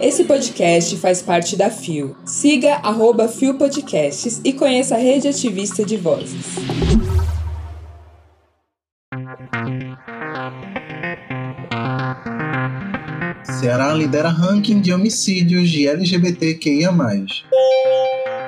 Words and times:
Esse 0.00 0.24
podcast 0.24 0.96
faz 0.96 1.22
parte 1.22 1.56
da 1.56 1.70
FIO. 1.70 2.16
Siga 2.24 2.74
arroba 2.82 3.28
FIO 3.28 3.54
Podcasts 3.54 4.40
e 4.44 4.52
conheça 4.52 4.96
a 4.96 4.98
rede 4.98 5.28
ativista 5.28 5.84
de 5.84 5.96
vozes. 5.96 6.44
Ceará 13.60 13.94
lidera 13.94 14.28
ranking 14.28 14.80
de 14.80 14.92
homicídios 14.92 15.70
de 15.70 15.86
LGBTQIA+. 15.86 16.92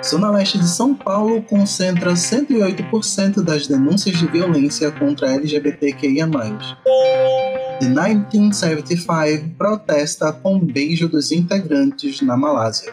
Zona 0.04 0.30
Leste 0.30 0.58
de 0.58 0.68
São 0.68 0.94
Paulo 0.94 1.40
concentra 1.42 2.12
108% 2.12 3.42
das 3.42 3.66
denúncias 3.66 4.18
de 4.18 4.26
violência 4.26 4.90
contra 4.90 5.32
LGBTQIA+. 5.32 6.28
The 7.84 7.90
1975 7.90 9.56
protesta 9.58 10.32
com 10.32 10.58
beijo 10.58 11.06
dos 11.06 11.30
integrantes 11.30 12.22
na 12.22 12.34
Malásia. 12.34 12.90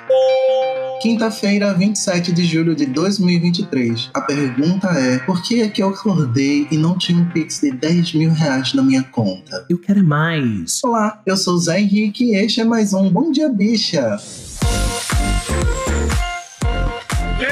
Quinta-feira, 1.02 1.74
27 1.74 2.34
de 2.34 2.44
julho 2.44 2.76
de 2.76 2.88
2023. 2.88 4.10
A 4.14 4.20
pergunta 4.20 4.90
é: 4.90 5.20
por 5.20 5.42
que 5.42 5.62
é 5.62 5.70
que 5.70 5.82
eu 5.82 5.88
acordei 5.88 6.68
e 6.70 6.76
não 6.76 6.98
tinha 6.98 7.18
um 7.18 7.30
pix 7.30 7.62
de 7.62 7.72
10 7.72 8.16
mil 8.16 8.34
reais 8.34 8.74
na 8.74 8.84
minha 8.84 9.02
conta? 9.04 9.66
Eu 9.70 9.80
quero 9.80 10.04
mais. 10.04 10.82
Olá, 10.84 11.22
eu 11.26 11.38
sou 11.38 11.54
o 11.54 11.60
Zé 11.60 11.80
Henrique 11.80 12.26
e 12.26 12.36
este 12.36 12.60
é 12.60 12.66
mais 12.66 12.94
um 12.94 13.10
Bom 13.10 13.32
Dia 13.32 13.48
Bicha. 13.48 14.20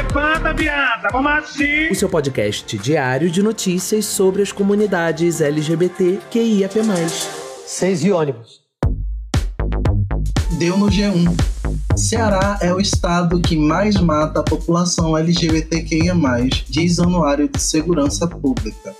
Levanta, 0.10 0.54
viada, 0.56 1.08
vamos 1.12 1.32
assim. 1.32 1.90
O 1.92 1.96
seu 1.96 2.10
podcast 2.10 2.76
diário 2.80 3.30
de 3.30 3.44
notícias 3.44 4.06
sobre 4.06 4.42
as 4.42 4.52
comunidades 4.52 5.40
LGBT 5.40 6.20
QIAP+. 6.32 6.80
Seis 7.68 8.04
e 8.04 8.12
ônibus. 8.12 8.60
Deu 10.58 10.76
no 10.80 10.88
G1. 10.88 11.28
Ceará 11.96 12.58
é 12.60 12.74
o 12.74 12.80
estado 12.80 13.40
que 13.40 13.56
mais 13.56 13.98
mata 13.98 14.40
a 14.40 14.44
população 14.44 15.16
LGBTQIA+, 15.16 16.16
diz 16.68 16.98
o 16.98 17.04
Anuário 17.04 17.48
de 17.48 17.62
Segurança 17.62 18.28
Pública. 18.28 18.96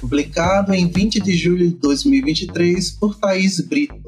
Publicado 0.00 0.74
em 0.74 0.88
20 0.88 1.20
de 1.20 1.36
julho 1.36 1.68
de 1.68 1.76
2023 1.76 2.90
por 2.90 3.14
Thaís 3.14 3.60
Brito. 3.60 4.01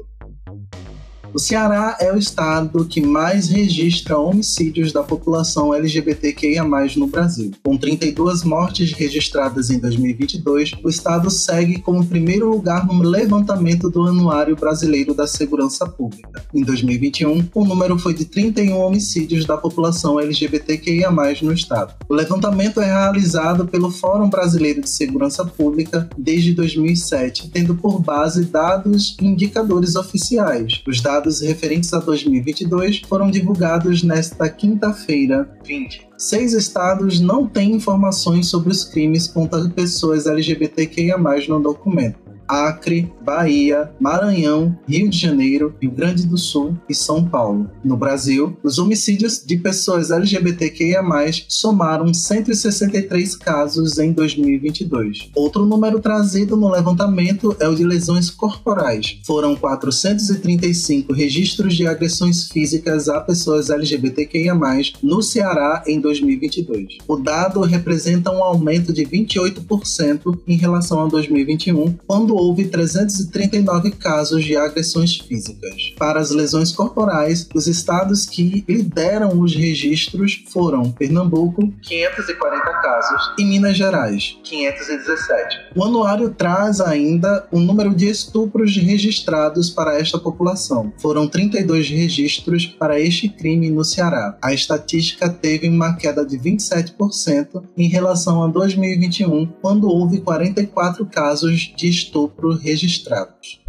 O 1.35 1.37
Ceará 1.37 1.97
é 1.99 2.13
o 2.13 2.17
estado 2.17 2.85
que 2.85 3.01
mais 3.01 3.49
registra 3.49 4.17
homicídios 4.17 4.93
da 4.93 5.03
população 5.03 5.73
LGBTQIA+, 5.73 6.63
no 6.95 7.07
Brasil. 7.07 7.51
Com 7.61 7.75
32 7.75 8.45
mortes 8.45 8.93
registradas 8.93 9.69
em 9.69 9.77
2022, 9.77 10.71
o 10.81 10.87
estado 10.87 11.29
segue 11.29 11.81
como 11.81 12.05
primeiro 12.05 12.49
lugar 12.49 12.87
no 12.87 13.03
levantamento 13.03 13.89
do 13.89 14.03
Anuário 14.03 14.55
Brasileiro 14.55 15.13
da 15.13 15.27
Segurança 15.27 15.85
Pública. 15.85 16.41
Em 16.53 16.63
2021, 16.63 17.49
o 17.53 17.65
número 17.65 17.99
foi 17.99 18.13
de 18.13 18.23
31 18.23 18.77
homicídios 18.77 19.43
da 19.43 19.57
população 19.57 20.17
LGBTQIA+, 20.17 21.11
no 21.41 21.51
estado. 21.51 21.95
O 22.07 22.13
levantamento 22.13 22.79
é 22.79 22.85
realizado 22.85 23.67
pelo 23.67 23.91
Fórum 23.91 24.29
Brasileiro 24.29 24.79
de 24.79 24.89
Segurança 24.89 25.43
Pública 25.43 26.09
desde 26.17 26.53
2007, 26.53 27.49
tendo 27.49 27.75
por 27.75 27.99
base 27.99 28.45
dados 28.45 29.17
e 29.19 29.25
indicadores 29.25 29.97
oficiais. 29.97 30.81
Os 30.87 31.01
dados 31.01 31.24
dados 31.25 31.41
referentes 31.41 31.91
a 31.91 31.99
2022 31.99 33.01
foram 33.07 33.31
divulgados 33.31 34.03
nesta 34.03 34.47
quinta-feira, 34.47 35.49
20. 35.65 36.07
Seis 36.17 36.53
estados 36.53 37.19
não 37.19 37.47
têm 37.47 37.73
informações 37.73 38.47
sobre 38.47 38.71
os 38.71 38.83
crimes 38.83 39.27
contra 39.27 39.67
pessoas 39.67 40.27
LGBTQIA+, 40.27 41.17
no 41.17 41.59
documento. 41.59 42.24
Acre, 42.47 43.11
Bahia, 43.21 43.91
Maranhão, 43.99 44.77
Rio 44.87 45.09
de 45.09 45.17
Janeiro, 45.17 45.73
Rio 45.81 45.91
Grande 45.91 46.25
do 46.27 46.37
Sul 46.37 46.77
e 46.87 46.93
São 46.93 47.25
Paulo. 47.27 47.69
No 47.83 47.97
Brasil, 47.97 48.57
os 48.63 48.77
homicídios 48.77 49.43
de 49.45 49.57
pessoas 49.57 50.11
LGBTQIA+, 50.11 51.01
somaram 51.47 52.13
163 52.13 53.35
casos 53.35 53.97
em 53.97 54.11
2022. 54.11 55.29
Outro 55.35 55.65
número 55.65 55.99
trazido 55.99 56.55
no 56.55 56.69
levantamento 56.69 57.55
é 57.59 57.67
o 57.67 57.75
de 57.75 57.83
lesões 57.83 58.29
corporais. 58.29 59.19
Foram 59.25 59.55
435 59.55 61.13
registros 61.13 61.75
de 61.75 61.87
agressões 61.87 62.47
físicas 62.47 63.09
a 63.09 63.21
pessoas 63.21 63.69
LGBTQIA+, 63.69 64.55
no 65.01 65.21
Ceará 65.21 65.83
em 65.87 65.99
2022. 65.99 66.97
O 67.07 67.17
dado 67.17 67.61
representa 67.61 68.31
um 68.31 68.43
aumento 68.43 68.93
de 68.93 69.03
28% 69.03 70.39
em 70.47 70.57
relação 70.57 71.03
a 71.03 71.07
2021, 71.07 71.97
quando 72.05 72.34
houve 72.35 72.65
339 72.65 73.91
casos 73.91 74.43
de 74.43 74.55
agressões 74.55 75.17
físicas. 75.17 75.93
Para 75.97 76.19
as 76.19 76.31
lesões 76.31 76.71
corporais, 76.71 77.47
os 77.53 77.67
estados 77.67 78.25
que 78.25 78.65
lideram 78.67 79.39
os 79.39 79.55
registros 79.55 80.43
foram 80.51 80.91
Pernambuco, 80.91 81.73
540 81.81 82.63
casos, 82.81 83.33
e 83.39 83.45
Minas 83.45 83.77
Gerais, 83.77 84.37
517. 84.43 85.73
O 85.75 85.83
anuário 85.83 86.29
traz 86.29 86.81
ainda 86.81 87.47
o 87.51 87.59
número 87.59 87.93
de 87.93 88.09
estupros 88.09 88.75
registrados 88.75 89.69
para 89.69 89.99
esta 89.99 90.19
população. 90.19 90.93
Foram 90.97 91.27
32 91.27 91.89
registros 91.89 92.65
para 92.65 92.99
este 92.99 93.29
crime 93.29 93.69
no 93.69 93.83
Ceará. 93.83 94.37
A 94.41 94.53
estatística 94.53 95.29
teve 95.29 95.67
uma 95.69 95.95
queda 95.95 96.25
de 96.25 96.37
27% 96.37 97.63
em 97.77 97.87
relação 97.87 98.43
a 98.43 98.47
2021, 98.47 99.45
quando 99.61 99.87
houve 99.87 100.21
44 100.21 101.05
casos 101.05 101.73
de 101.75 101.89
estupro 101.89 102.55
registrados. 102.55 103.61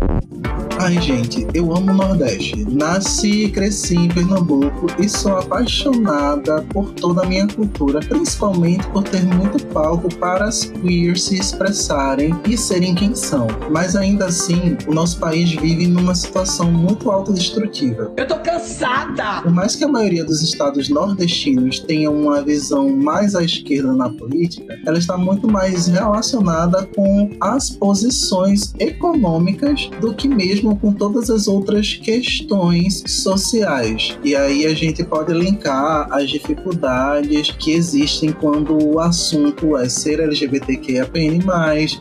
Ai, 0.86 1.02
gente, 1.02 1.44
eu 1.52 1.76
amo 1.76 1.90
o 1.90 1.94
Nordeste. 1.96 2.64
Nasci 2.70 3.46
e 3.46 3.50
cresci 3.50 3.96
em 3.96 4.06
Pernambuco 4.06 4.86
e 5.02 5.08
sou 5.08 5.36
apaixonada 5.36 6.62
por 6.72 6.92
toda 6.92 7.22
a 7.22 7.26
minha 7.26 7.44
cultura, 7.48 7.98
principalmente 7.98 8.86
por 8.90 9.02
ter 9.02 9.24
muito 9.24 9.66
palco 9.66 10.08
para 10.14 10.44
as 10.44 10.66
queers 10.66 11.24
se 11.24 11.40
expressarem 11.40 12.32
e 12.48 12.56
serem 12.56 12.94
quem 12.94 13.16
são. 13.16 13.48
Mas 13.68 13.96
ainda 13.96 14.26
assim, 14.26 14.78
o 14.86 14.94
nosso 14.94 15.18
país 15.18 15.50
vive 15.50 15.88
numa 15.88 16.14
situação 16.14 16.70
muito 16.70 17.10
autodestrutiva. 17.10 18.12
Eu 18.16 18.28
tô 18.28 18.38
cansada! 18.38 19.42
Por 19.42 19.50
mais 19.50 19.74
que 19.74 19.82
a 19.82 19.88
maioria 19.88 20.24
dos 20.24 20.40
estados 20.40 20.88
nordestinos 20.88 21.80
tenha 21.80 22.12
uma 22.12 22.42
visão 22.42 22.90
mais 22.90 23.34
à 23.34 23.42
esquerda 23.42 23.92
na 23.92 24.08
política, 24.08 24.78
ela 24.86 24.98
está 24.98 25.16
muito 25.18 25.50
mais 25.50 25.88
relacionada 25.88 26.86
com 26.94 27.28
as 27.40 27.70
posições 27.70 28.72
econômicas 28.78 29.90
do 30.00 30.14
que 30.14 30.28
mesmo 30.28 30.75
com 30.76 30.92
todas 30.92 31.30
as 31.30 31.48
outras 31.48 31.94
questões 31.94 33.02
sociais. 33.06 34.18
E 34.22 34.34
aí 34.34 34.66
a 34.66 34.74
gente 34.74 35.04
pode 35.04 35.32
linkar 35.32 36.08
as 36.12 36.30
dificuldades 36.30 37.50
que 37.52 37.72
existem 37.72 38.32
quando 38.32 38.76
o 38.82 39.00
assunto 39.00 39.76
é 39.76 39.88
ser 39.88 40.20
LGBTQIAPN+, 40.20 41.40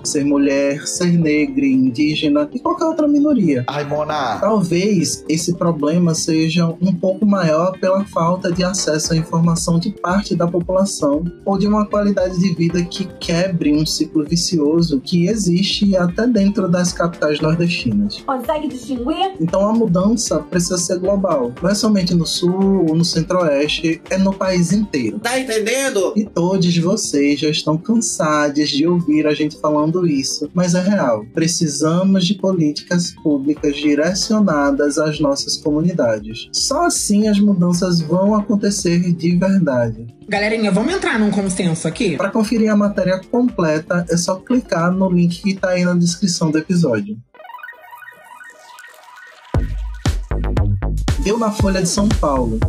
ser 0.04 0.24
mulher, 0.24 0.88
ser 0.88 1.12
negra, 1.18 1.66
indígena 1.66 2.50
e 2.54 2.60
qualquer 2.60 2.86
outra 2.86 3.08
minoria. 3.08 3.64
Ai, 3.68 3.86
Mona! 3.86 4.38
Talvez 4.40 5.24
esse 5.28 5.56
problema 5.56 6.14
seja 6.14 6.68
um 6.82 6.94
pouco 6.94 7.26
maior 7.26 7.78
pela 7.80 8.04
falta 8.06 8.52
de 8.52 8.64
acesso 8.64 9.14
à 9.14 9.18
informação 9.18 9.80
de 9.80 9.92
parte 9.92 10.36
da 10.36 10.48
população 10.48 11.24
ou 11.46 11.58
de 11.58 11.68
uma 11.68 11.86
qualidade 11.86 12.38
de 12.40 12.54
vida 12.54 12.84
que 12.84 13.06
quebre 13.20 13.74
um 13.74 13.86
ciclo 13.86 14.26
vicioso 14.26 15.00
que 15.00 15.28
existe 15.28 15.96
até 15.96 16.28
dentro 16.28 16.68
das 16.68 16.94
capitais 16.94 17.40
nordestinas. 17.40 18.24
Consegue 18.66 18.68
distinguir? 18.68 19.34
Então 19.40 19.68
a 19.68 19.74
mudança 19.74 20.40
precisa 20.40 20.78
ser 20.78 21.00
global. 21.00 21.54
Não 21.62 21.70
é 21.70 21.76
somente 21.76 22.14
no 22.14 22.26
sul 22.26 22.86
ou 22.88 22.96
no 22.96 23.06
centro-oeste, 23.06 24.02
é 24.10 24.18
no 24.18 24.34
país 24.34 24.72
inteiro. 24.72 25.20
Tá 25.20 25.40
entendendo? 25.40 26.14
E 26.16 26.26
todos 26.26 26.76
vocês 26.78 27.40
já 27.40 27.50
estão 27.50 27.78
cansados 27.78 28.70
de 28.70 28.88
ouvir 28.88 29.28
a 29.28 29.34
gente 29.34 29.60
falando 29.60 30.08
isso, 30.08 30.50
mas 30.54 30.74
é 30.74 30.82
real. 30.82 31.26
Precisamos 31.34 32.26
de 32.26 32.36
políticas 32.36 33.12
públicas 33.24 33.76
direcionadas 33.76 34.98
às 34.98 35.20
nossas 35.20 35.58
comunidades. 35.58 36.50
Só 36.52 36.86
assim 36.86 37.28
as 37.28 37.40
mudanças 37.40 38.02
vão 38.02 38.36
acontecer 38.36 39.14
de 39.14 39.36
verdade. 39.38 40.08
Galerinha, 40.28 40.72
vamos 40.72 40.94
entrar 40.94 41.20
num 41.20 41.30
consenso 41.30 41.88
aqui? 41.88 42.18
Para 42.18 42.32
conferir 42.32 42.72
a 42.72 42.76
matéria 42.76 43.22
completa, 43.32 44.06
é 44.10 44.18
só 44.18 44.36
clicar 44.36 44.92
no 44.92 45.10
link 45.10 45.42
que 45.42 45.52
está 45.52 45.70
aí 45.70 45.86
na 45.86 45.94
descrição 45.94 46.50
do 46.50 46.58
episódio. 46.58 47.16
Deu 51.26 51.40
na 51.40 51.52
Folha 51.52 51.82
de 51.82 51.90
São 51.90 52.08
Paulo. 52.08 52.60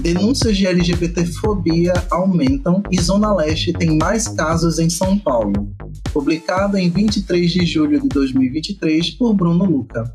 Denúncias 0.00 0.56
de 0.56 0.66
LGBTfobia 0.66 1.92
aumentam 2.10 2.82
e 2.90 3.00
Zona 3.00 3.32
Leste 3.32 3.72
tem 3.72 3.96
mais 3.96 4.26
casos 4.26 4.80
em 4.80 4.90
São 4.90 5.16
Paulo. 5.16 5.72
Publicado 6.12 6.76
em 6.76 6.90
23 6.90 7.48
de 7.48 7.64
julho 7.64 8.02
de 8.02 8.08
2023 8.08 9.10
por 9.10 9.32
Bruno 9.34 9.64
Luca. 9.64 10.12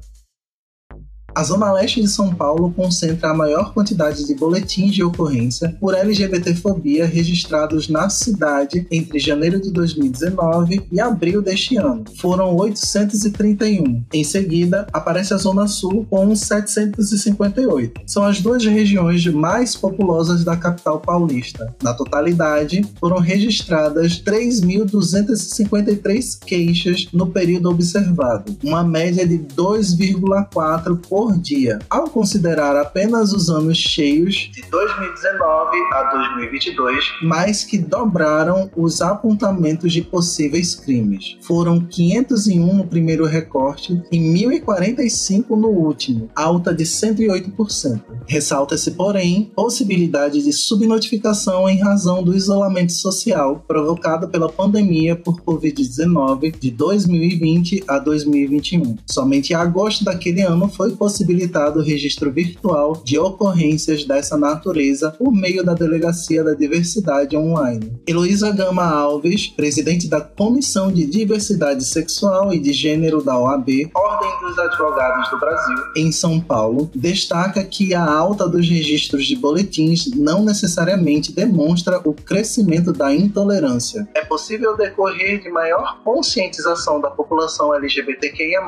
A 1.37 1.43
Zona 1.43 1.71
Leste 1.71 2.01
de 2.01 2.07
São 2.07 2.33
Paulo 2.33 2.71
concentra 2.71 3.29
a 3.29 3.33
maior 3.33 3.71
quantidade 3.71 4.25
de 4.25 4.33
boletins 4.33 4.95
de 4.95 5.03
ocorrência 5.03 5.77
por 5.79 5.93
LGBTfobia 5.93 7.05
registrados 7.05 7.87
na 7.87 8.09
cidade 8.09 8.87
entre 8.89 9.19
janeiro 9.19 9.61
de 9.61 9.69
2019 9.69 10.87
e 10.91 10.99
abril 10.99 11.39
deste 11.39 11.77
ano. 11.77 12.05
Foram 12.19 12.55
831. 12.55 14.03
Em 14.11 14.23
seguida, 14.23 14.87
aparece 14.91 15.31
a 15.31 15.37
Zona 15.37 15.67
Sul 15.67 16.07
com 16.09 16.35
758. 16.35 18.01
São 18.07 18.23
as 18.23 18.41
duas 18.41 18.65
regiões 18.65 19.23
mais 19.27 19.75
populosas 19.75 20.43
da 20.43 20.57
capital 20.57 20.99
paulista. 20.99 21.71
Na 21.83 21.93
totalidade, 21.93 22.83
foram 22.99 23.19
registradas 23.19 24.19
3.253 24.23 26.39
queixas 26.43 27.07
no 27.13 27.27
período 27.27 27.69
observado, 27.69 28.57
uma 28.63 28.83
média 28.83 29.27
de 29.27 29.37
2,4 29.37 30.99
por 31.07 31.26
dia. 31.35 31.79
Ao 31.89 32.07
considerar 32.09 32.75
apenas 32.75 33.33
os 33.33 33.50
anos 33.50 33.77
cheios 33.77 34.51
de 34.53 34.62
2019 34.69 35.77
a 35.94 36.03
2022, 36.13 37.06
mais 37.24 37.63
que 37.63 37.77
dobraram 37.77 38.69
os 38.75 39.01
apontamentos 39.01 39.91
de 39.91 40.01
possíveis 40.01 40.75
crimes. 40.75 41.38
Foram 41.41 41.79
501 41.79 42.75
no 42.75 42.85
primeiro 42.85 43.25
recorte 43.25 44.01
e 44.12 44.19
1045 44.19 45.56
no 45.56 45.69
último, 45.69 46.29
alta 46.35 46.74
de 46.74 46.83
108%. 46.83 48.01
Ressalta-se, 48.27 48.91
porém, 48.91 49.51
possibilidade 49.56 50.44
de 50.44 50.53
subnotificação 50.53 51.69
em 51.69 51.80
razão 51.80 52.23
do 52.23 52.35
isolamento 52.35 52.91
social 52.91 53.63
provocado 53.68 54.27
pela 54.27 54.51
pandemia 54.51 55.15
por 55.15 55.41
Covid-19 55.41 56.57
de 56.59 56.71
2020 56.71 57.83
a 57.88 58.00
2021. 58.00 58.97
Somente 59.06 59.53
agosto 59.53 60.03
daquele 60.03 60.41
ano 60.41 60.68
foi 60.69 60.91
possibilitado 61.17 61.79
o 61.79 61.83
registro 61.83 62.31
virtual 62.31 63.01
de 63.03 63.17
ocorrências 63.17 64.03
dessa 64.03 64.37
natureza 64.37 65.09
por 65.09 65.31
meio 65.31 65.63
da 65.63 65.73
Delegacia 65.73 66.43
da 66.43 66.53
Diversidade 66.53 67.35
Online. 67.35 67.91
Heloísa 68.05 68.51
Gama 68.51 68.85
Alves, 68.85 69.47
presidente 69.47 70.07
da 70.07 70.21
Comissão 70.21 70.91
de 70.91 71.07
Diversidade 71.07 71.83
Sexual 71.85 72.53
e 72.53 72.59
de 72.59 72.71
Gênero 72.71 73.23
da 73.23 73.35
OAB, 73.35 73.89
Ordem 73.95 74.39
dos 74.41 74.59
Advogados 74.59 75.29
do 75.31 75.39
Brasil, 75.39 75.77
em 75.95 76.11
São 76.11 76.39
Paulo, 76.39 76.91
destaca 76.93 77.63
que 77.63 77.95
a 77.95 78.05
alta 78.05 78.47
dos 78.47 78.69
registros 78.69 79.25
de 79.25 79.35
boletins 79.35 80.11
não 80.15 80.43
necessariamente 80.43 81.31
demonstra 81.31 81.99
o 82.05 82.13
crescimento 82.13 82.93
da 82.93 83.11
intolerância. 83.11 84.07
É 84.13 84.23
possível 84.23 84.77
decorrer 84.77 85.41
de 85.41 85.49
maior 85.49 85.99
conscientização 86.03 87.01
da 87.01 87.09
população 87.09 87.73
LGBTQIA+, 87.73 88.61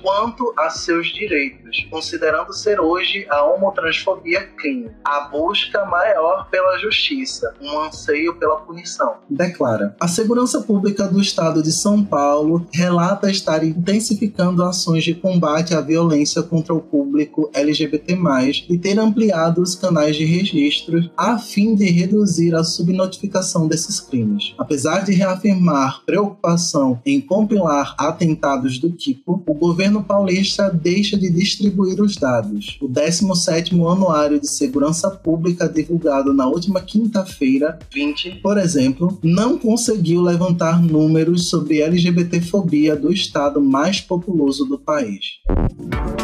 quanto 0.00 0.54
a 0.56 0.70
seus 0.70 1.08
direitos, 1.08 1.85
considerando 1.90 2.52
ser 2.52 2.80
hoje 2.80 3.26
a 3.28 3.44
homotransfobia 3.44 4.46
crime, 4.56 4.90
a 5.04 5.28
busca 5.28 5.84
maior 5.84 6.48
pela 6.50 6.78
justiça, 6.78 7.54
um 7.60 7.80
anseio 7.80 8.34
pela 8.36 8.56
punição. 8.56 9.16
Declara: 9.28 9.94
A 10.00 10.08
segurança 10.08 10.60
pública 10.60 11.06
do 11.06 11.20
estado 11.20 11.62
de 11.62 11.72
São 11.72 12.04
Paulo 12.04 12.66
relata 12.72 13.30
estar 13.30 13.64
intensificando 13.64 14.62
ações 14.62 15.04
de 15.04 15.14
combate 15.14 15.74
à 15.74 15.80
violência 15.80 16.42
contra 16.42 16.74
o 16.74 16.80
público 16.80 17.50
LGBT+, 17.54 18.06
e 18.68 18.78
ter 18.78 18.98
ampliado 18.98 19.60
os 19.60 19.74
canais 19.74 20.16
de 20.16 20.24
registro 20.24 21.10
a 21.16 21.38
fim 21.38 21.74
de 21.74 21.84
reduzir 21.90 22.54
a 22.54 22.64
subnotificação 22.64 23.66
desses 23.66 24.00
crimes. 24.00 24.54
Apesar 24.58 25.04
de 25.04 25.12
reafirmar 25.12 26.02
preocupação 26.04 27.00
em 27.04 27.20
compilar 27.20 27.94
atentados 27.98 28.78
do 28.78 28.90
tipo, 28.90 29.42
o 29.46 29.54
governo 29.54 30.02
paulista 30.02 30.70
deixa 30.70 31.16
de 31.16 31.30
distribuir 31.30 31.75
os 31.80 32.16
dados. 32.16 32.78
O 32.80 32.88
17º 32.88 33.90
Anuário 33.90 34.40
de 34.40 34.48
Segurança 34.48 35.10
Pública 35.10 35.68
divulgado 35.68 36.32
na 36.32 36.46
última 36.46 36.80
quinta-feira, 36.80 37.78
20, 37.92 38.40
por 38.42 38.58
exemplo, 38.58 39.18
não 39.22 39.58
conseguiu 39.58 40.22
levantar 40.22 40.82
números 40.82 41.48
sobre 41.48 41.80
LGBTfobia 41.80 42.96
do 42.96 43.12
estado 43.12 43.60
mais 43.60 44.00
populoso 44.00 44.64
do 44.64 44.78
país. 44.78 45.40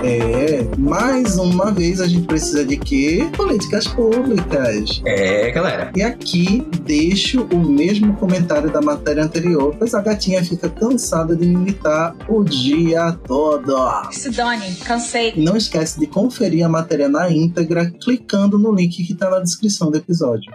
É, 0.05 0.65
mais 0.77 1.37
uma 1.39 1.71
vez 1.71 2.01
a 2.01 2.09
gente 2.09 2.27
precisa 2.27 2.65
de 2.65 2.77
quê? 2.77 3.29
Políticas 3.37 3.87
públicas. 3.87 5.01
É, 5.07 5.51
galera. 5.53 5.93
E 5.95 6.03
aqui 6.03 6.67
deixo 6.85 7.47
o 7.53 7.59
mesmo 7.59 8.15
comentário 8.17 8.71
da 8.71 8.81
matéria 8.81 9.23
anterior, 9.23 9.75
pois 9.79 9.95
a 9.95 10.01
gatinha 10.01 10.45
fica 10.45 10.69
cansada 10.69 11.37
de 11.37 11.47
militar 11.47 12.17
o 12.29 12.43
dia 12.43 13.13
todo. 13.27 13.77
Sidone, 14.11 14.75
cansei. 14.85 15.35
Não 15.43 15.57
esquece 15.57 15.99
de 15.99 16.07
conferir 16.07 16.65
a 16.65 16.69
matéria 16.69 17.09
na 17.09 17.29
íntegra 17.29 17.91
clicando 17.91 18.57
no 18.57 18.73
link 18.73 19.03
que 19.05 19.13
está 19.13 19.29
na 19.29 19.41
descrição 19.41 19.91
do 19.91 19.97
episódio. 19.97 20.53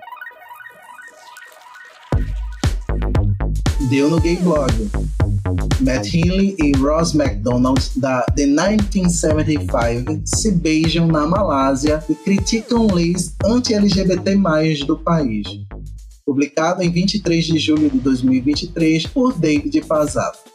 Deu 3.89 4.10
no 4.10 4.18
Gay 4.22 4.38
Blog. 4.38 4.72
Matt 5.81 6.13
Healy 6.13 6.56
e 6.57 6.72
Ross 6.78 7.12
MacDonald, 7.12 7.81
da 7.98 8.22
The 8.34 8.45
1975, 8.45 10.22
se 10.24 10.51
beijam 10.54 11.06
na 11.07 11.28
Malásia 11.28 12.01
e 12.10 12.16
criticam 12.16 12.88
leis 12.88 13.36
anti-LGBT 13.44 14.38
do 14.86 14.98
país. 14.98 15.45
Publicado 16.25 16.81
em 16.81 16.90
23 16.90 17.44
de 17.44 17.60
julho 17.60 17.90
de 17.90 18.00
2023 18.00 19.06
por 19.07 19.38
David 19.38 19.81
Pazato. 19.86 20.46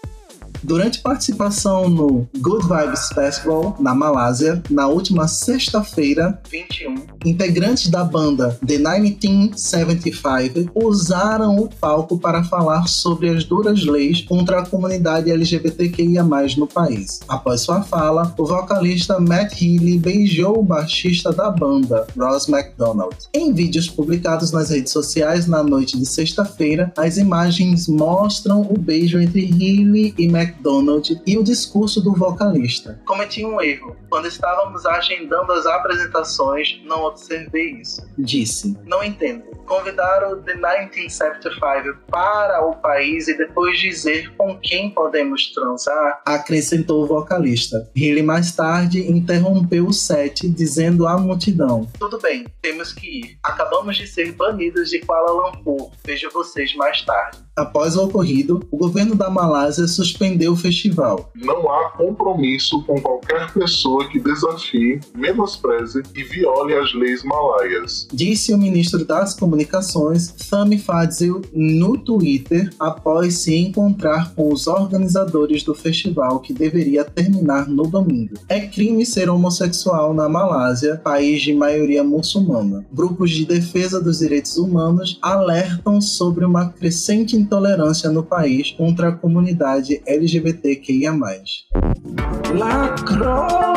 Durante 0.62 1.00
participação 1.00 1.88
no 1.88 2.28
Good 2.38 2.68
Vibes 2.68 3.08
Festival, 3.12 3.76
na 3.80 3.92
Malásia, 3.94 4.62
na 4.70 4.86
última 4.86 5.26
sexta-feira, 5.26 6.40
21, 6.48 6.94
integrantes 7.24 7.88
da 7.88 8.04
banda 8.04 8.56
The 8.64 8.78
1975 8.78 10.70
usaram 10.74 11.56
o 11.56 11.68
palco 11.68 12.16
para 12.16 12.44
falar 12.44 12.86
sobre 12.86 13.28
as 13.30 13.42
duras 13.44 13.84
leis 13.84 14.20
contra 14.22 14.60
a 14.60 14.66
comunidade 14.66 15.32
LGBTQIA+, 15.32 16.22
no 16.56 16.68
país. 16.68 17.18
Após 17.26 17.62
sua 17.62 17.82
fala, 17.82 18.32
o 18.38 18.46
vocalista 18.46 19.18
Matt 19.18 19.60
Healy 19.60 19.98
beijou 19.98 20.60
o 20.60 20.62
baixista 20.62 21.32
da 21.32 21.50
banda, 21.50 22.06
Ross 22.16 22.46
MacDonald. 22.46 23.16
Em 23.34 23.52
vídeos 23.52 23.88
publicados 23.88 24.52
nas 24.52 24.70
redes 24.70 24.92
sociais 24.92 25.48
na 25.48 25.64
noite 25.64 25.98
de 25.98 26.06
sexta-feira, 26.06 26.92
as 26.96 27.16
imagens 27.16 27.88
mostram 27.88 28.62
o 28.62 28.78
beijo 28.78 29.18
entre 29.18 29.40
Healy 29.42 30.14
e 30.16 30.28
MacDonald 30.28 30.51
McDonald 30.52 31.20
e 31.26 31.38
o 31.38 31.42
discurso 31.42 32.00
do 32.00 32.12
vocalista. 32.12 33.00
Cometi 33.06 33.44
um 33.44 33.60
erro. 33.60 33.96
Quando 34.10 34.26
estávamos 34.26 34.84
agendando 34.84 35.52
as 35.52 35.66
apresentações, 35.66 36.80
não 36.84 37.04
observei 37.04 37.80
isso. 37.80 38.06
Disse. 38.18 38.76
Não 38.84 39.02
entendo. 39.02 39.44
Convidar 39.66 40.32
o 40.32 40.36
The 40.36 40.54
1975 40.54 41.98
para 42.10 42.66
o 42.66 42.76
país 42.76 43.28
e 43.28 43.36
depois 43.36 43.78
dizer 43.78 44.34
com 44.36 44.58
quem 44.58 44.90
podemos 44.90 45.52
transar, 45.52 46.20
acrescentou 46.26 47.04
o 47.04 47.06
vocalista. 47.06 47.88
Healy 47.96 48.22
mais 48.22 48.54
tarde 48.54 49.10
interrompeu 49.10 49.86
o 49.86 49.92
set 49.92 50.48
dizendo 50.48 51.06
à 51.06 51.16
multidão: 51.16 51.88
Tudo 51.98 52.18
bem, 52.20 52.46
temos 52.60 52.92
que 52.92 53.20
ir. 53.20 53.38
Acabamos 53.42 53.96
de 53.96 54.06
ser 54.06 54.32
banidos 54.32 54.90
de 54.90 55.00
Kuala 55.00 55.32
Lumpur. 55.32 55.90
Vejo 56.04 56.30
vocês 56.30 56.74
mais 56.74 57.02
tarde. 57.02 57.38
Após 57.54 57.96
o 57.96 58.04
ocorrido, 58.04 58.66
o 58.70 58.78
governo 58.78 59.14
da 59.14 59.28
Malásia 59.28 59.86
suspendeu 59.86 60.52
o 60.52 60.56
festival. 60.56 61.30
Não 61.34 61.70
há 61.70 61.90
compromisso 61.90 62.82
com 62.84 62.98
qualquer 62.98 63.52
pessoa 63.52 64.08
que 64.08 64.18
desafie, 64.18 64.98
menospreze 65.14 66.02
e 66.14 66.24
viole 66.24 66.74
as 66.74 66.94
leis 66.94 67.22
malaias. 67.22 68.08
Disse 68.10 68.54
o 68.54 68.58
ministro 68.58 69.04
das 69.04 69.34
Comunicações, 69.34 69.61
Sami 70.36 70.78
Fadzil, 70.78 71.42
no 71.52 71.96
Twitter, 71.96 72.70
após 72.78 73.38
se 73.38 73.54
encontrar 73.54 74.34
com 74.34 74.52
os 74.52 74.66
organizadores 74.66 75.62
do 75.62 75.74
festival 75.74 76.40
que 76.40 76.52
deveria 76.52 77.04
terminar 77.04 77.68
no 77.68 77.84
domingo. 77.84 78.34
É 78.48 78.60
crime 78.60 79.04
ser 79.04 79.28
homossexual 79.28 80.14
na 80.14 80.28
Malásia, 80.28 80.96
país 80.96 81.42
de 81.42 81.52
maioria 81.52 82.04
muçulmana. 82.04 82.84
Grupos 82.92 83.30
de 83.30 83.44
defesa 83.44 84.00
dos 84.00 84.18
direitos 84.18 84.56
humanos 84.56 85.18
alertam 85.22 86.00
sobre 86.00 86.44
uma 86.44 86.68
crescente 86.68 87.36
intolerância 87.36 88.10
no 88.10 88.22
país 88.22 88.70
contra 88.72 89.08
a 89.08 89.12
comunidade 89.12 90.02
LGBTQIA+. 90.06 91.12
Lacrou! 92.54 93.71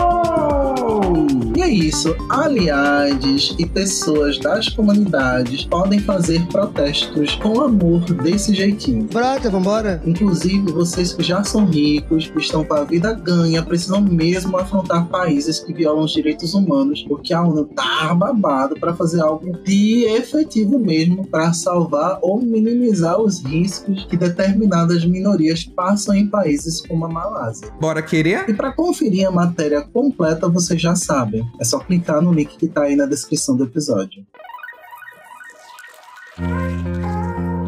Aí, 1.65 1.88
isso, 1.88 2.15
aliados 2.29 3.55
e 3.57 3.65
pessoas 3.65 4.38
das 4.38 4.69
comunidades 4.69 5.65
podem 5.65 6.00
fazer 6.00 6.45
protestos 6.45 7.34
com 7.38 7.60
amor 7.60 8.01
desse 8.22 8.53
jeitinho. 8.53 9.07
Brota, 9.12 9.50
vambora. 9.50 10.00
Inclusive, 10.05 10.72
vocês 10.72 11.12
que 11.12 11.24
já 11.24 11.43
são 11.43 11.65
ricos, 11.65 12.31
estão 12.38 12.63
com 12.63 12.75
a 12.75 12.84
vida 12.84 13.13
ganha, 13.13 13.63
precisam 13.63 14.00
mesmo 14.00 14.55
afrontar 14.57 15.07
países 15.07 15.60
que 15.60 15.74
violam 15.74 16.03
os 16.03 16.13
direitos 16.13 16.53
humanos, 16.53 17.03
porque 17.07 17.34
a 17.34 17.41
ONU 17.41 17.65
tá 17.75 18.13
babado 18.13 18.75
para 18.79 18.93
fazer 18.93 19.22
algo 19.22 19.51
de 19.63 20.05
efetivo 20.05 20.77
mesmo 20.77 21.25
para 21.25 21.51
salvar 21.51 22.19
ou 22.22 22.39
minimizar 22.43 23.19
os 23.19 23.43
riscos 23.43 24.05
que 24.05 24.15
determinadas 24.15 25.03
minorias 25.03 25.63
passam 25.63 26.13
em 26.13 26.27
países 26.27 26.79
como 26.86 27.05
a 27.05 27.10
Malásia. 27.10 27.69
Bora 27.81 28.03
querer? 28.03 28.48
E 28.48 28.53
para 28.53 28.72
conferir 28.72 29.27
a 29.27 29.31
matéria 29.31 29.81
completa, 29.81 30.48
vocês 30.48 30.79
já 30.79 30.95
sabem, 30.95 31.43
é 31.59 31.63
só 31.63 31.79
clicar 31.79 32.21
no 32.21 32.33
link 32.33 32.57
que 32.57 32.67
tá 32.67 32.83
aí 32.83 32.95
na 32.95 33.05
descrição 33.05 33.55
do 33.55 33.63
episódio. 33.63 34.25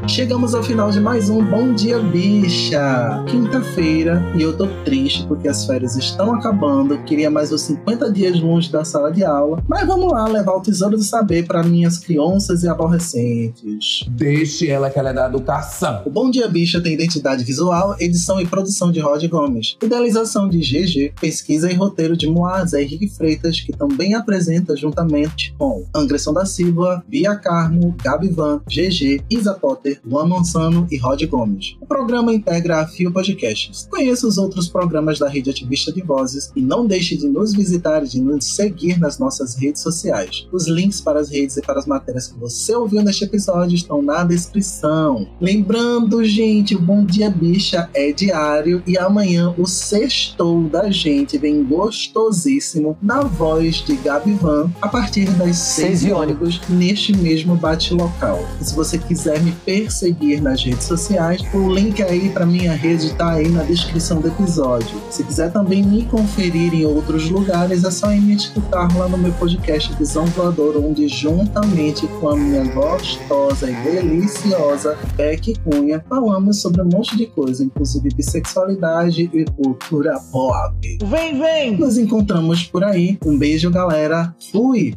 Chegamos 0.07 0.55
ao 0.55 0.63
final 0.63 0.89
de 0.89 1.01
mais 1.01 1.29
um 1.29 1.43
Bom 1.43 1.73
Dia 1.73 1.99
Bicha. 1.99 3.23
Quinta-feira 3.27 4.23
e 4.37 4.41
eu 4.41 4.55
tô 4.55 4.65
triste 4.85 5.25
porque 5.27 5.49
as 5.49 5.65
férias 5.65 5.97
estão 5.97 6.33
acabando. 6.33 6.97
Queria 7.03 7.29
mais 7.29 7.51
uns 7.51 7.61
50 7.61 8.09
dias 8.11 8.39
longe 8.39 8.71
da 8.71 8.85
sala 8.85 9.11
de 9.11 9.25
aula, 9.25 9.61
mas 9.67 9.85
vamos 9.85 10.09
lá 10.09 10.25
levar 10.25 10.53
o 10.53 10.61
tesouro 10.61 10.95
do 10.95 11.03
saber 11.03 11.45
para 11.45 11.61
minhas 11.61 11.97
crianças 11.97 12.63
e 12.63 12.69
aborrecentes. 12.69 14.05
Deixe 14.09 14.69
ela 14.69 14.89
que 14.89 14.97
ela 14.97 15.09
é 15.09 15.13
da 15.13 15.27
educação. 15.27 16.01
O 16.05 16.09
Bom 16.09 16.31
Dia 16.31 16.47
Bicha 16.47 16.79
tem 16.79 16.93
identidade 16.93 17.43
visual, 17.43 17.95
edição 17.99 18.39
e 18.39 18.47
produção 18.47 18.91
de 18.91 19.01
Rod 19.01 19.23
Gomes, 19.27 19.75
idealização 19.83 20.47
de 20.47 20.59
GG, 20.59 21.15
pesquisa 21.19 21.69
e 21.69 21.75
roteiro 21.75 22.15
de 22.15 22.27
Moazé 22.27 22.81
Henrique 22.81 23.09
Freitas, 23.09 23.59
que 23.59 23.73
também 23.73 24.15
apresenta 24.15 24.75
juntamente 24.75 25.53
com 25.57 25.85
Anderson 25.93 26.31
da 26.31 26.45
Silva, 26.45 27.03
Bia 27.07 27.35
Carmo, 27.35 27.93
Gabi 28.01 28.29
Van, 28.29 28.61
GG, 28.67 29.21
Isa 29.29 29.53
Potter, 29.53 29.96
Luan 30.05 30.27
Mansano 30.27 30.87
e 30.91 30.97
Rod 30.97 31.21
Gomes. 31.25 31.75
O 31.81 31.85
programa 31.85 32.33
integra 32.33 32.81
a 32.81 32.87
Fio 32.87 33.11
Podcasts. 33.11 33.87
Conheça 33.89 34.27
os 34.27 34.37
outros 34.37 34.67
programas 34.67 35.19
da 35.19 35.27
Rede 35.27 35.49
Ativista 35.49 35.91
de 35.91 36.01
Vozes 36.01 36.51
e 36.55 36.61
não 36.61 36.85
deixe 36.85 37.17
de 37.17 37.27
nos 37.27 37.53
visitar 37.53 38.03
e 38.03 38.07
de 38.07 38.21
nos 38.21 38.55
seguir 38.55 38.99
nas 38.99 39.19
nossas 39.19 39.55
redes 39.55 39.81
sociais. 39.81 40.47
Os 40.51 40.67
links 40.67 41.01
para 41.01 41.19
as 41.19 41.29
redes 41.29 41.57
e 41.57 41.61
para 41.61 41.79
as 41.79 41.85
matérias 41.85 42.27
que 42.27 42.39
você 42.39 42.75
ouviu 42.75 43.03
neste 43.03 43.23
episódio 43.23 43.75
estão 43.75 44.01
na 44.01 44.23
descrição. 44.23 45.27
Lembrando, 45.41 46.23
gente, 46.23 46.75
o 46.75 46.79
Bom 46.79 47.05
Dia 47.05 47.29
Bicha 47.29 47.89
é 47.93 48.11
diário 48.11 48.83
e 48.85 48.97
amanhã 48.97 49.53
o 49.57 49.65
sextou 49.65 50.69
da 50.69 50.89
gente 50.89 51.37
vem 51.37 51.63
gostosíssimo 51.63 52.97
na 53.01 53.21
voz 53.21 53.77
de 53.77 53.95
Gabi 53.95 54.33
Van 54.33 54.71
a 54.81 54.87
partir 54.87 55.29
das 55.31 55.57
seis 55.57 55.87
Seis 55.87 56.11
ônibus 56.11 56.59
neste 56.69 57.15
mesmo 57.15 57.55
bate-local. 57.55 58.45
E 58.59 58.65
se 58.65 58.75
você 58.75 58.97
quiser 58.97 59.41
me 59.41 59.51
perseguir 59.87 60.41
nas 60.41 60.61
redes 60.61 60.83
sociais, 60.83 61.41
o 61.53 61.71
link 61.71 62.03
aí 62.03 62.29
para 62.29 62.45
minha 62.45 62.73
rede 62.73 63.13
tá 63.13 63.31
aí 63.31 63.47
na 63.47 63.63
descrição 63.63 64.19
do 64.19 64.27
episódio. 64.27 65.01
Se 65.09 65.23
quiser 65.23 65.51
também 65.51 65.81
me 65.81 66.03
conferir 66.05 66.73
em 66.73 66.85
outros 66.85 67.29
lugares, 67.29 67.85
é 67.85 67.91
só 67.91 68.11
ir 68.11 68.19
me 68.19 68.35
escutar 68.35 68.93
lá 68.97 69.07
no 69.07 69.17
meu 69.17 69.31
podcast 69.33 69.93
Visão 69.95 70.25
Voadora, 70.25 70.77
onde 70.77 71.07
juntamente 71.07 72.05
com 72.19 72.29
a 72.29 72.35
minha 72.35 72.65
gostosa 72.65 73.71
e 73.71 73.75
deliciosa 73.75 74.97
Beck 75.15 75.57
Cunha, 75.59 76.03
falamos 76.09 76.61
sobre 76.61 76.81
um 76.81 76.89
monte 76.91 77.15
de 77.15 77.25
coisa, 77.27 77.63
inclusive 77.63 78.09
bissexualidade 78.09 79.29
e 79.33 79.45
cultura 79.45 80.19
pop. 80.31 80.97
Vem, 81.05 81.39
vem. 81.39 81.77
Nos 81.77 81.97
encontramos 81.97 82.65
por 82.65 82.83
aí. 82.83 83.17
Um 83.25 83.37
beijo, 83.37 83.71
galera. 83.71 84.35
Fui! 84.51 84.93